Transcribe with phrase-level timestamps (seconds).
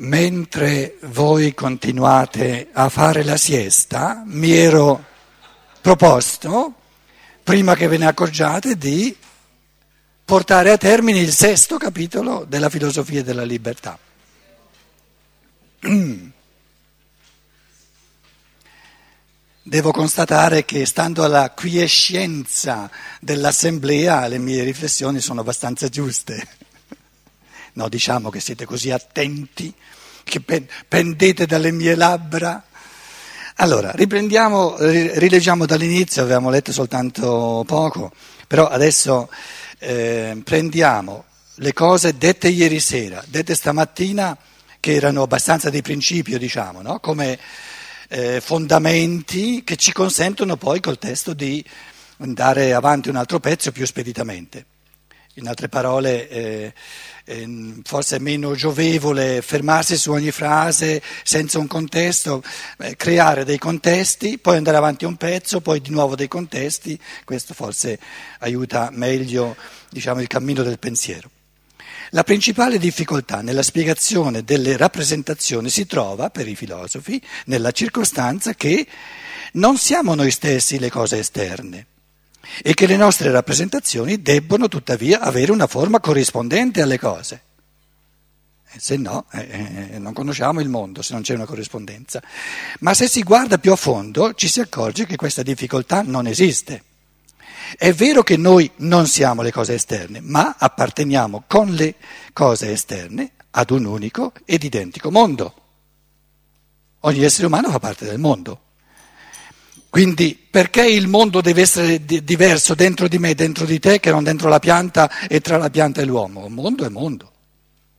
[0.00, 5.04] mentre voi continuate a fare la siesta, mi ero
[5.80, 6.74] proposto,
[7.42, 9.16] prima che ve ne accorgiate, di
[10.24, 13.98] portare a termine il sesto capitolo della filosofia della libertà.
[19.62, 22.90] Devo constatare che stando alla quiescenza
[23.20, 26.48] dell'assemblea le mie riflessioni sono abbastanza giuste.
[27.78, 29.72] No, diciamo che siete così attenti,
[30.28, 32.62] che pendete dalle mie labbra.
[33.56, 38.12] Allora, riprendiamo, rileggiamo dall'inizio, avevamo letto soltanto poco,
[38.46, 39.28] però adesso
[39.78, 41.24] eh, prendiamo
[41.56, 44.36] le cose dette ieri sera, dette stamattina,
[44.80, 47.00] che erano abbastanza di principio, diciamo, no?
[47.00, 47.38] come
[48.08, 51.64] eh, fondamenti che ci consentono poi col testo di
[52.18, 54.66] andare avanti un altro pezzo più speditamente.
[55.34, 56.74] In altre parole, eh,
[57.28, 62.42] eh, forse è meno giovevole fermarsi su ogni frase senza un contesto,
[62.78, 67.52] eh, creare dei contesti, poi andare avanti un pezzo, poi di nuovo dei contesti, questo
[67.52, 67.98] forse
[68.38, 69.56] aiuta meglio
[69.90, 71.30] diciamo, il cammino del pensiero.
[72.12, 78.86] La principale difficoltà nella spiegazione delle rappresentazioni si trova, per i filosofi, nella circostanza che
[79.52, 81.86] non siamo noi stessi le cose esterne
[82.62, 87.42] e che le nostre rappresentazioni debbono tuttavia avere una forma corrispondente alle cose.
[88.70, 92.22] E se no, eh, eh, non conosciamo il mondo se non c'è una corrispondenza.
[92.80, 96.84] Ma se si guarda più a fondo ci si accorge che questa difficoltà non esiste.
[97.76, 101.96] È vero che noi non siamo le cose esterne, ma apparteniamo con le
[102.32, 105.54] cose esterne ad un unico ed identico mondo.
[107.00, 108.60] Ogni essere umano fa parte del mondo.
[109.98, 114.12] Quindi perché il mondo deve essere di- diverso dentro di me, dentro di te, che
[114.12, 116.46] non dentro la pianta e tra la pianta e l'uomo?
[116.46, 117.32] Il mondo è mondo.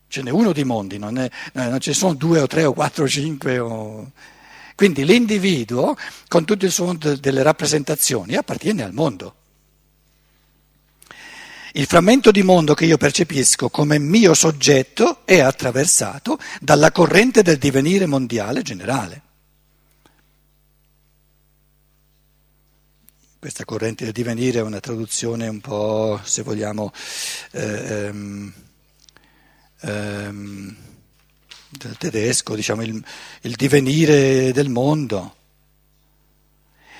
[0.07, 2.71] Ce n'è uno di mondi, non, è, eh, non ci sono due o tre o
[2.71, 3.59] quattro o cinque.
[3.59, 4.11] O...
[4.75, 5.97] Quindi l'individuo,
[6.29, 9.35] con tutto il suo mondo delle rappresentazioni, appartiene al mondo.
[11.73, 17.57] Il frammento di mondo che io percepisco come mio soggetto è attraversato dalla corrente del
[17.57, 19.23] divenire mondiale generale.
[23.39, 26.91] Questa corrente del divenire è una traduzione un po', se vogliamo,
[27.51, 28.11] eh,
[29.79, 30.75] ehm,
[31.69, 33.01] del tedesco, diciamo il,
[33.43, 35.35] il divenire del mondo.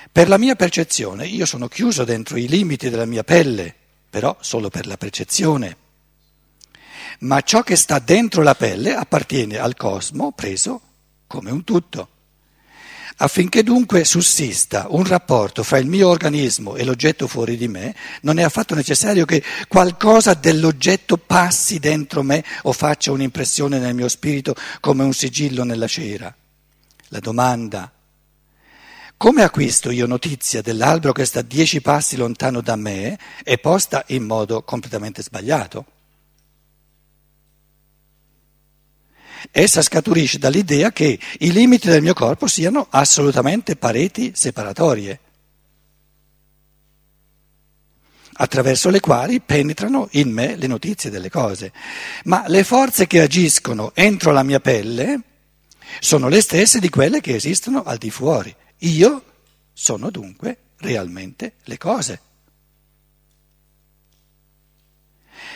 [0.10, 3.76] Per la mia percezione io sono chiuso dentro i limiti della mia pelle,
[4.10, 5.76] però solo per la percezione.
[7.20, 10.82] Ma ciò che sta dentro la pelle appartiene al cosmo preso
[11.28, 12.19] come un tutto.
[13.22, 18.40] Affinché dunque sussista un rapporto fra il mio organismo e l'oggetto fuori di me, non
[18.40, 24.56] è affatto necessario che qualcosa dell'oggetto passi dentro me o faccia un'impressione nel mio spirito
[24.80, 26.34] come un sigillo nella cera.
[27.10, 27.92] La domanda,
[29.18, 34.24] come acquisto io notizia dell'albero che sta dieci passi lontano da me, è posta in
[34.24, 35.86] modo completamente sbagliato.
[39.52, 45.20] Essa scaturisce dall'idea che i limiti del mio corpo siano assolutamente pareti separatorie,
[48.42, 51.72] attraverso le quali penetrano in me le notizie delle cose.
[52.26, 55.22] Ma le forze che agiscono entro la mia pelle
[56.00, 58.56] sono le stesse di quelle che esistono al di fuori.
[58.80, 59.24] Io
[59.74, 62.22] sono dunque realmente le cose.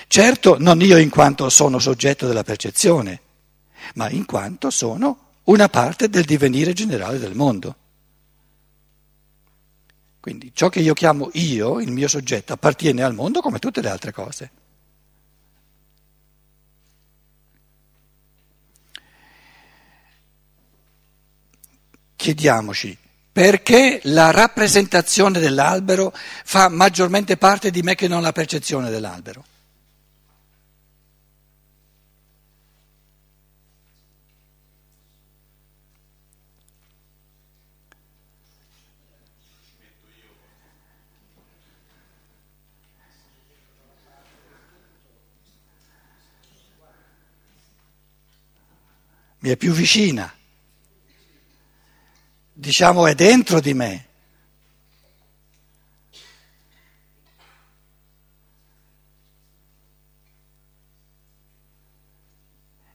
[0.08, 3.22] Certo, non io in quanto sono soggetto della percezione
[3.96, 7.76] ma in quanto sono una parte del divenire generale del mondo.
[10.20, 13.90] Quindi ciò che io chiamo io, il mio soggetto, appartiene al mondo come tutte le
[13.90, 14.52] altre cose.
[22.16, 22.98] Chiediamoci
[23.34, 26.14] perché la rappresentazione dell'albero
[26.46, 29.44] fa maggiormente parte di me che non la percezione dell'albero.
[49.44, 50.34] Mi è più vicina,
[52.54, 54.08] diciamo è dentro di me.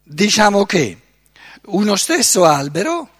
[0.02, 1.02] Diciamo che
[1.66, 3.10] uno stesso albero,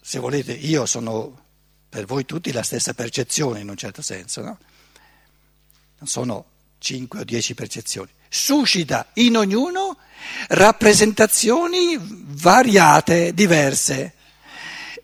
[0.00, 1.44] se volete, io sono
[1.88, 4.58] per voi tutti la stessa percezione in un certo senso, no?
[5.98, 6.46] Non sono
[6.78, 9.98] cinque o dieci percezioni, suscita in ognuno
[10.48, 14.12] rappresentazioni variate, diverse.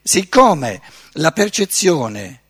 [0.03, 0.81] Siccome
[1.13, 2.41] la percezione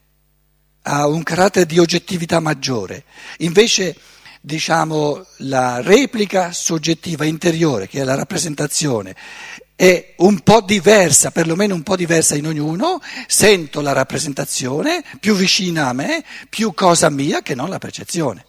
[0.83, 3.05] ha un carattere di oggettività maggiore,
[3.39, 3.97] invece
[4.41, 9.15] diciamo la replica soggettiva interiore, che è la rappresentazione,
[9.77, 15.89] è un po' diversa, perlomeno un po' diversa in ognuno, sento la rappresentazione più vicina
[15.89, 18.47] a me, più cosa mia che non la percezione.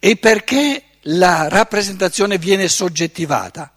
[0.00, 3.72] E perché la rappresentazione viene soggettivata?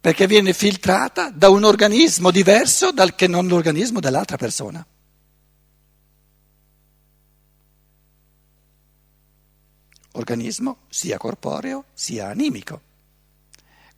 [0.00, 4.86] Perché viene filtrata da un organismo diverso dal che non l'organismo dell'altra persona.
[10.12, 12.87] Organismo sia corporeo sia animico.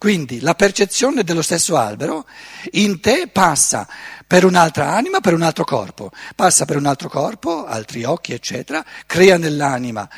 [0.01, 2.27] Quindi la percezione dello stesso albero
[2.73, 3.87] in te passa
[4.27, 8.83] per un'altra anima, per un altro corpo, passa per un altro corpo, altri occhi, eccetera,
[9.05, 10.09] crea nell'anima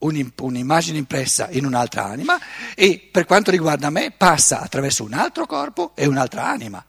[0.00, 2.38] un'immagine impressa in un'altra anima
[2.74, 6.84] e per quanto riguarda me passa attraverso un altro corpo e un'altra anima.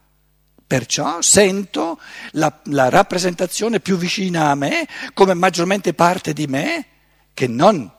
[0.66, 1.98] Perciò sento
[2.32, 6.86] la, la rappresentazione più vicina a me come maggiormente parte di me
[7.32, 7.90] che non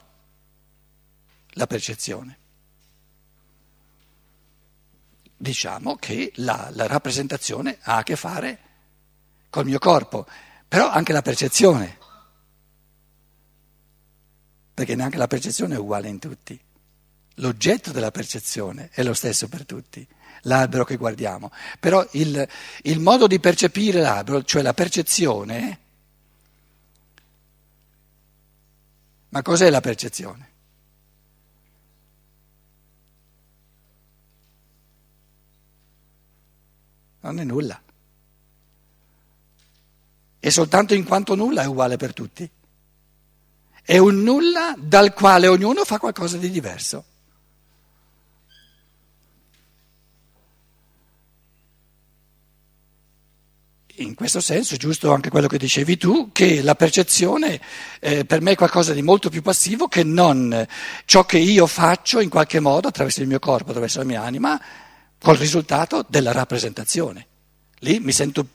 [1.53, 2.40] la percezione
[5.41, 8.59] diciamo che la, la rappresentazione ha a che fare
[9.49, 10.27] col mio corpo,
[10.67, 11.97] però anche la percezione,
[14.73, 16.59] perché neanche la percezione è uguale in tutti.
[17.35, 20.07] L'oggetto della percezione è lo stesso per tutti,
[20.43, 22.47] l'albero che guardiamo, però il,
[22.83, 25.79] il modo di percepire l'albero, cioè la percezione,
[29.29, 30.50] ma cos'è la percezione?
[37.21, 37.81] Non è nulla.
[40.39, 42.49] E soltanto in quanto nulla è uguale per tutti.
[43.83, 47.05] È un nulla dal quale ognuno fa qualcosa di diverso.
[53.95, 57.61] In questo senso è giusto anche quello che dicevi tu, che la percezione
[57.99, 60.65] eh, per me è qualcosa di molto più passivo che non
[61.05, 64.59] ciò che io faccio in qualche modo attraverso il mio corpo, attraverso la mia anima,
[65.21, 67.27] col risultato della rappresentazione.
[67.79, 68.47] Lì mi sento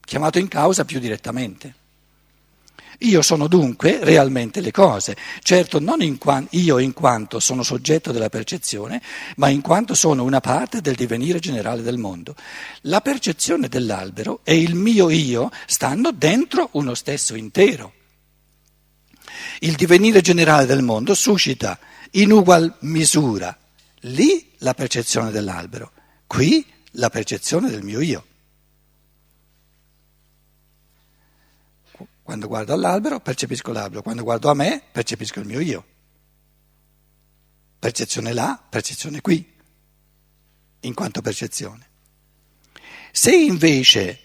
[0.00, 1.74] chiamato in causa più direttamente.
[3.04, 8.12] Io sono dunque realmente le cose, certo non in qua- io in quanto sono soggetto
[8.12, 9.00] della percezione,
[9.36, 12.34] ma in quanto sono una parte del divenire generale del mondo.
[12.82, 17.94] La percezione dell'albero e il mio io stanno dentro uno stesso intero.
[19.60, 21.78] Il divenire generale del mondo suscita
[22.12, 23.56] in ugual misura
[24.00, 25.92] lì la percezione dell'albero
[26.30, 28.24] Qui la percezione del mio io.
[32.22, 35.84] Quando guardo all'albero percepisco l'albero, quando guardo a me percepisco il mio io.
[37.80, 39.44] Percezione là, percezione qui,
[40.82, 41.88] in quanto percezione.
[43.10, 44.20] Se invece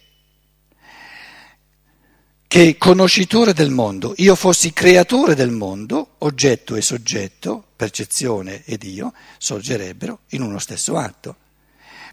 [2.46, 9.12] che conoscitore del mondo, io fossi creatore del mondo, oggetto e soggetto, percezione ed io,
[9.40, 11.38] sorgerebbero in uno stesso atto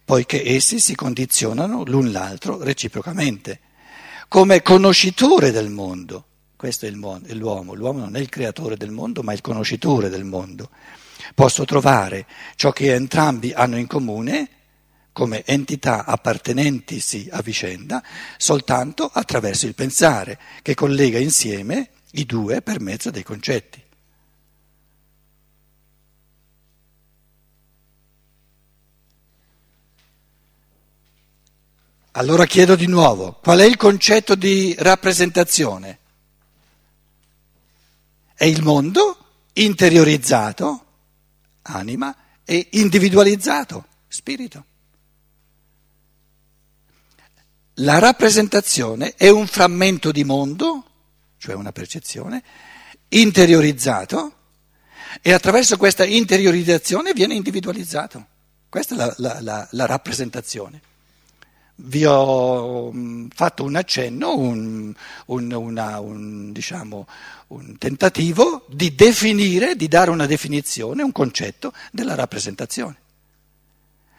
[0.04, 3.60] poiché essi si condizionano l'un l'altro reciprocamente.
[4.28, 6.24] Come conoscitore del mondo,
[6.56, 10.08] questo è, mondo, è l'uomo, l'uomo non è il creatore del mondo, ma il conoscitore
[10.08, 10.70] del mondo.
[11.34, 12.26] Posso trovare
[12.56, 14.48] ciò che entrambi hanno in comune
[15.12, 18.02] come entità appartenentisi a vicenda
[18.38, 23.82] soltanto attraverso il pensare che collega insieme i due per mezzo dei concetti.
[32.14, 35.98] Allora chiedo di nuovo, qual è il concetto di rappresentazione?
[38.34, 39.16] È il mondo
[39.54, 40.84] interiorizzato,
[41.62, 42.14] anima,
[42.44, 44.64] e individualizzato, spirito.
[47.76, 50.84] La rappresentazione è un frammento di mondo,
[51.38, 52.42] cioè una percezione,
[53.08, 54.34] interiorizzato
[55.22, 58.26] e attraverso questa interiorizzazione viene individualizzato.
[58.68, 60.90] Questa è la, la, la, la rappresentazione
[61.84, 64.94] vi ho mm, fatto un accenno, un,
[65.26, 67.06] un, una, un, diciamo,
[67.48, 72.96] un, tentativo di definire, di dare una definizione, un concetto della rappresentazione.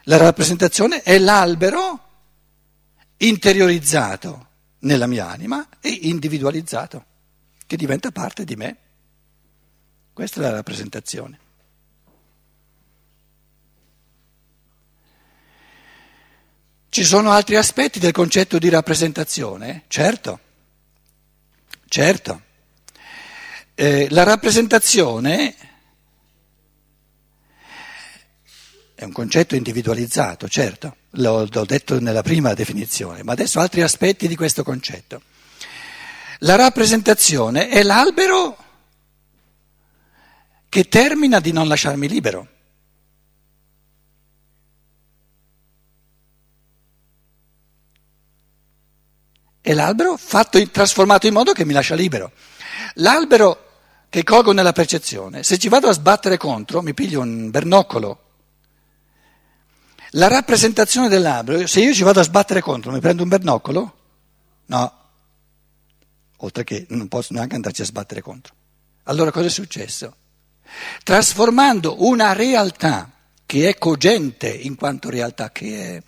[0.04, 2.00] La rappresentazione è l'albero
[3.18, 4.48] interiorizzato
[4.80, 7.06] nella mia anima e individualizzato,
[7.66, 8.78] che diventa parte di me.
[10.12, 11.40] Questa è la rappresentazione.
[16.94, 19.86] Ci sono altri aspetti del concetto di rappresentazione?
[19.88, 20.40] Certo,
[21.88, 22.42] certo.
[23.74, 25.56] eh, la rappresentazione
[28.94, 34.28] è un concetto individualizzato, certo, l'ho, l'ho detto nella prima definizione, ma adesso altri aspetti
[34.28, 35.24] di questo concetto.
[36.42, 38.56] La rappresentazione è l'albero
[40.70, 42.53] che termina di non lasciarmi libero.
[49.64, 52.34] È l'albero fatto, trasformato in modo che mi lascia libero.
[52.96, 53.70] L'albero
[54.10, 58.20] che colgo nella percezione, se ci vado a sbattere contro, mi piglio un bernoccolo.
[60.12, 63.98] La rappresentazione dell'albero, se io ci vado a sbattere contro, mi prendo un bernoccolo?
[64.66, 65.02] No
[66.44, 68.54] oltre che non posso neanche andarci a sbattere contro.
[69.04, 70.16] Allora cosa è successo?
[71.04, 73.10] Trasformando una realtà
[73.46, 76.04] che è cogente in quanto realtà, che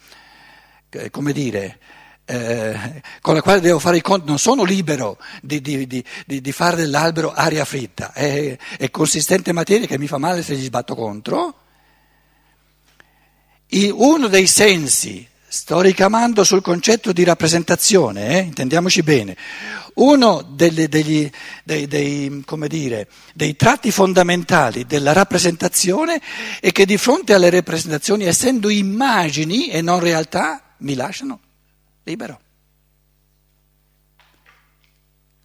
[0.90, 1.80] è, come dire,
[2.26, 6.52] eh, con la quale devo fare i conti, non sono libero di, di, di, di
[6.52, 10.96] fare dell'albero aria fritta, è, è, consistente materia che mi fa male se gli sbatto
[10.96, 11.60] contro.
[13.68, 19.38] E uno dei sensi, sto ricamando sul concetto di rappresentazione, eh, intendiamoci bene,
[19.96, 21.30] uno degli, degli,
[21.64, 26.20] dei, dei, dire, dei tratti fondamentali della rappresentazione
[26.60, 31.40] è che di fronte alle rappresentazioni, essendo immagini e non realtà, mi lasciano
[32.06, 32.40] libero.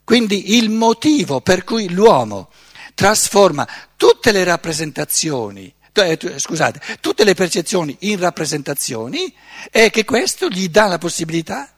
[0.04, 2.50] Quindi il motivo per cui l'uomo
[2.94, 9.32] trasforma tutte le rappresentazioni, eh, scusate, tutte le percezioni in rappresentazioni
[9.70, 11.72] è che questo gli dà la possibilità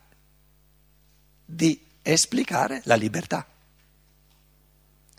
[1.45, 3.47] di esplicare la libertà.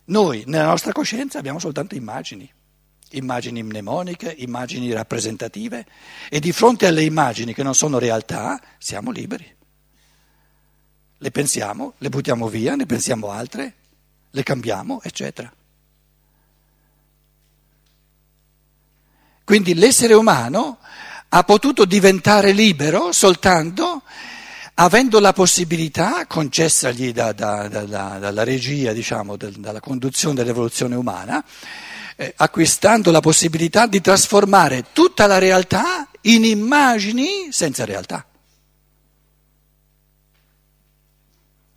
[0.06, 2.52] Noi nella nostra coscienza abbiamo soltanto immagini,
[3.14, 5.86] immagini mnemoniche, immagini rappresentative
[6.30, 9.52] e di fronte alle immagini che non sono realtà siamo liberi.
[11.18, 13.74] Le pensiamo, le buttiamo via, ne pensiamo altre,
[14.30, 15.52] le cambiamo, eccetera.
[19.44, 20.80] Quindi l'essere umano
[21.30, 24.04] ha potuto diventare libero soltanto
[24.76, 27.84] avendo la possibilità concessagli da, da, da,
[28.20, 31.44] dalla regia, diciamo, dalla conduzione dell'evoluzione umana,
[32.16, 38.26] eh, acquistando la possibilità di trasformare tutta la realtà in immagini senza realtà.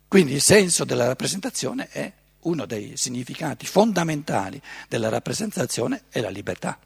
[0.07, 6.79] Quindi il senso della rappresentazione è uno dei significati fondamentali della rappresentazione è la libertà.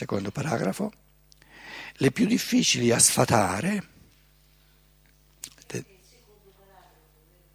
[0.00, 0.90] Secondo paragrafo,
[1.96, 3.88] le più difficili a sfatare.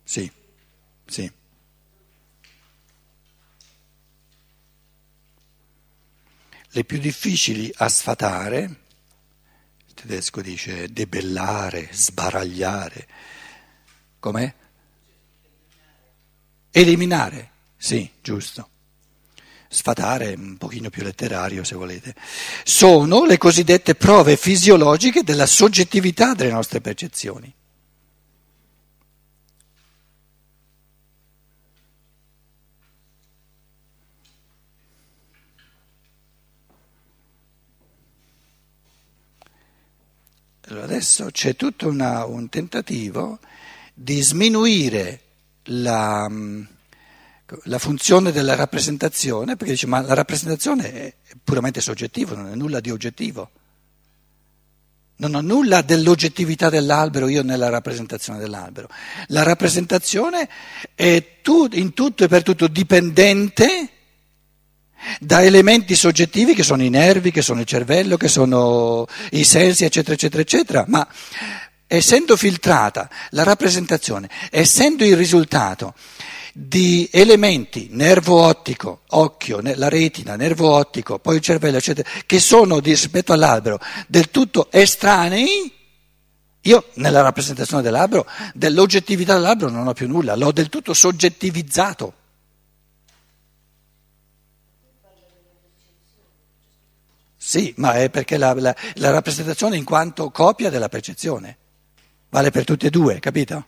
[0.03, 0.31] Sì,
[1.07, 1.31] sì.
[6.69, 8.61] Le più difficili a sfatare,
[9.87, 13.07] il tedesco dice debellare, sbaragliare,
[14.19, 14.53] com'è?
[16.69, 18.73] Eliminare, sì, giusto
[19.67, 22.15] sfatare, un pochino più letterario se volete,
[22.63, 27.53] sono le cosiddette prove fisiologiche della soggettività delle nostre percezioni.
[40.67, 43.39] Adesso c'è tutto una, un tentativo
[43.93, 45.21] di sminuire
[45.65, 46.27] la
[47.63, 52.79] la funzione della rappresentazione, perché dice ma la rappresentazione è puramente soggettiva, non è nulla
[52.79, 53.51] di oggettivo.
[55.17, 58.89] Non ho nulla dell'oggettività dell'albero io nella rappresentazione dell'albero.
[59.27, 60.49] La rappresentazione
[60.93, 61.23] è
[61.71, 63.89] in tutto e per tutto dipendente
[65.19, 69.85] da elementi soggettivi che sono i nervi, che sono il cervello, che sono i sensi,
[69.85, 70.85] eccetera, eccetera, eccetera.
[70.87, 71.07] Ma
[71.87, 75.93] essendo filtrata la rappresentazione, essendo il risultato
[76.57, 82.79] di elementi, nervo ottico, occhio, la retina, nervo ottico, poi il cervello, eccetera, che sono
[82.79, 85.69] rispetto all'albero del tutto estranei,
[86.61, 92.13] io nella rappresentazione dell'albero, dell'oggettività dell'albero non ho più nulla, l'ho del tutto soggettivizzato.
[97.35, 101.57] Sì, ma è perché la, la, la rappresentazione in quanto copia della percezione
[102.29, 103.65] vale per tutte e due, capito?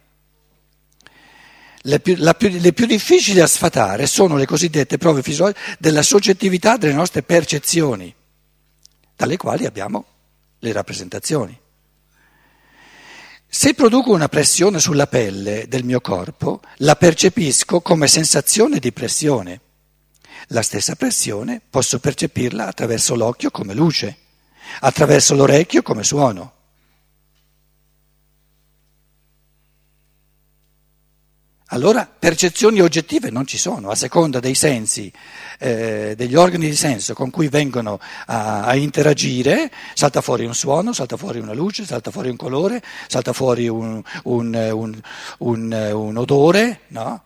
[1.87, 6.75] Le più, più, le più, difficili da sfatare sono le cosiddette prove fisiologiche della soggettività
[6.75, 8.13] delle nostre percezioni,
[9.15, 10.03] dalle quali abbiamo
[10.59, 11.57] le rappresentazioni.
[13.47, 19.61] Se produco una pressione sulla pelle del mio corpo, la percepisco come sensazione di pressione.
[20.47, 24.17] La stessa pressione posso percepirla attraverso l'occhio come luce,
[24.81, 26.51] attraverso l'orecchio come suono.
[31.71, 35.11] Allora percezioni oggettive non ci sono, a seconda dei sensi,
[35.59, 40.93] eh, degli organi di senso con cui vengono a, a, interagire, salta fuori un suono,
[40.93, 45.01] salta fuori una luce, salta fuori un colore, salta fuori un, un,
[45.39, 47.23] un, un odore, no?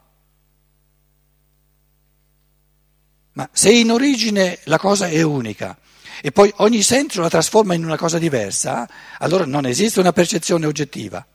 [3.34, 5.78] Ma se in origine la cosa è unica
[6.20, 10.66] e poi ogni senso la trasforma in una cosa diversa, allora non esiste una percezione
[10.66, 11.26] oggettiva.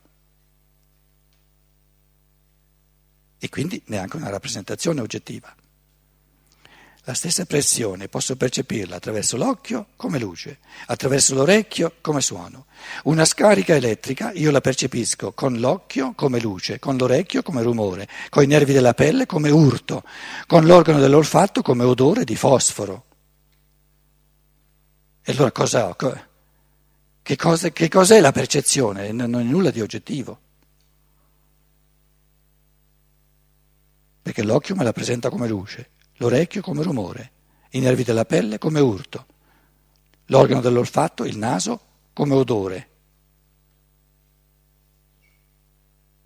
[3.39, 5.55] E quindi neanche una rappresentazione oggettiva.
[7.09, 12.67] La stessa pressione posso percepirla attraverso l'occhio come luce, attraverso l'orecchio come suono.
[13.05, 18.43] Una scarica elettrica io la percepisco con l'occhio come luce, con l'orecchio come rumore, con
[18.43, 20.03] i nervi della pelle come urto,
[20.49, 23.05] con l'organo dell'olfatto come odore di fosforo.
[25.23, 25.95] E allora cosa?
[27.23, 29.13] Che, cosa, che cos'è la percezione?
[29.13, 30.41] Non è nulla di oggettivo.
[34.27, 37.31] Perché l'occhio me la presenta come luce, l'orecchio come rumore,
[37.71, 39.25] i nervi della pelle come urto,
[40.25, 41.81] l'organo dell'olfatto, il naso,
[42.13, 42.89] come odore.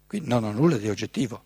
[0.07, 1.45] Quindi non ho nulla di oggettivo.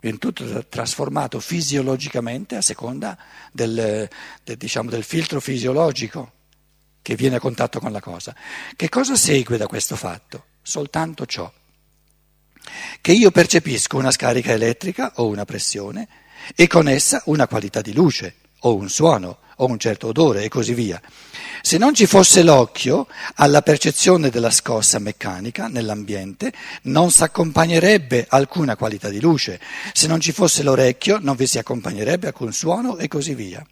[0.00, 3.18] Viene tutto trasformato fisiologicamente a seconda
[3.52, 4.08] del,
[4.42, 6.32] del, diciamo, del filtro fisiologico
[7.02, 8.34] che viene a contatto con la cosa.
[8.74, 10.46] Che cosa segue da questo fatto?
[10.62, 11.52] Soltanto ciò
[13.00, 16.08] che io percepisco una scarica elettrica o una pressione
[16.54, 20.48] e con essa una qualità di luce o un suono o un certo odore e
[20.48, 21.00] così via.
[21.62, 26.52] Se non ci fosse l'occhio alla percezione della scossa meccanica nell'ambiente,
[26.84, 29.60] non si accompagnerebbe alcuna qualità di luce.
[29.92, 33.64] Se non ci fosse l'orecchio, non vi si accompagnerebbe alcun suono e così via.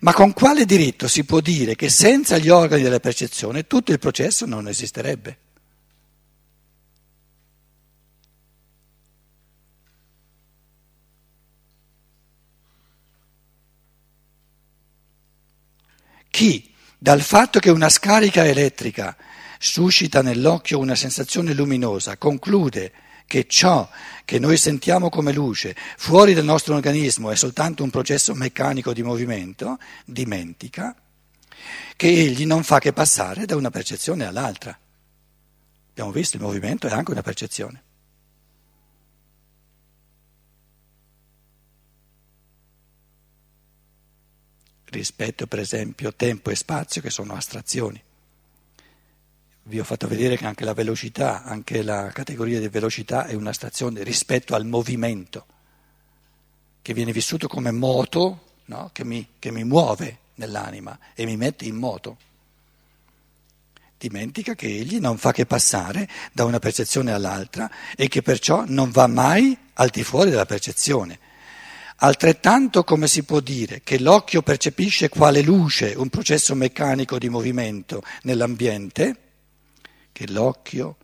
[0.00, 3.98] Ma con quale diritto si può dire che senza gli organi della percezione tutto il
[3.98, 5.38] processo non esisterebbe?
[16.38, 19.16] Chi dal fatto che una scarica elettrica
[19.58, 22.92] suscita nell'occhio una sensazione luminosa conclude
[23.26, 23.90] che ciò
[24.24, 29.02] che noi sentiamo come luce fuori dal nostro organismo è soltanto un processo meccanico di
[29.02, 30.94] movimento, dimentica
[31.96, 34.78] che egli non fa che passare da una percezione all'altra.
[35.90, 37.82] Abbiamo visto, il movimento è anche una percezione.
[44.90, 48.02] Rispetto per esempio tempo e spazio che sono astrazioni.
[49.64, 54.02] Vi ho fatto vedere che anche la velocità, anche la categoria di velocità è un'astrazione
[54.02, 55.46] rispetto al movimento,
[56.80, 58.90] che viene vissuto come moto, no?
[58.92, 62.16] che, mi, che mi muove nell'anima e mi mette in moto.
[63.98, 68.90] Dimentica che egli non fa che passare da una percezione all'altra e che perciò non
[68.90, 71.26] va mai al di fuori della percezione
[72.00, 78.02] Altrettanto come si può dire che l'occhio percepisce quale luce un processo meccanico di movimento
[78.22, 79.16] nell'ambiente,
[80.12, 80.96] che l'occhio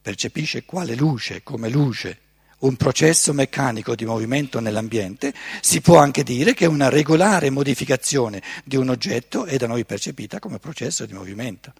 [0.00, 2.20] percepisce quale luce come luce
[2.60, 8.76] un processo meccanico di movimento nell'ambiente, si può anche dire che una regolare modificazione di
[8.76, 11.72] un oggetto è da noi percepita come processo di movimento.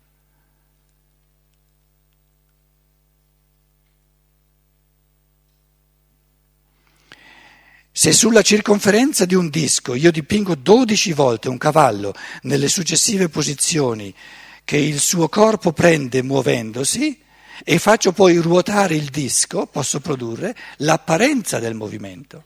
[7.97, 14.13] Se sulla circonferenza di un disco io dipingo 12 volte un cavallo nelle successive posizioni
[14.65, 17.23] che il suo corpo prende muovendosi
[17.63, 22.45] e faccio poi ruotare il disco, posso produrre l'apparenza del movimento.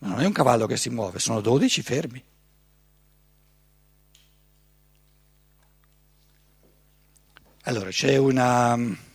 [0.00, 2.22] Ma non è un cavallo che si muove, sono 12 fermi.
[7.62, 9.14] Allora c'è una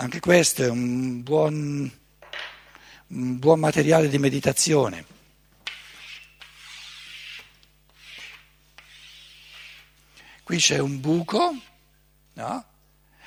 [0.00, 1.90] anche questo è un buon,
[3.08, 5.04] un buon materiale di meditazione.
[10.42, 11.54] Qui c'è un buco,
[12.32, 12.64] no?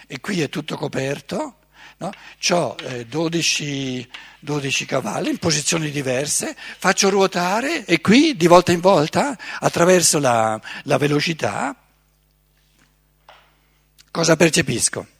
[0.07, 1.57] E qui è tutto coperto.
[1.97, 2.12] No?
[2.49, 4.09] Ho eh, 12,
[4.39, 10.59] 12 cavalli in posizioni diverse, faccio ruotare e qui di volta in volta, attraverso la,
[10.86, 11.75] la velocità,
[14.09, 15.13] cosa percepisco?